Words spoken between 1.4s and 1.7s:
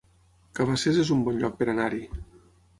lloc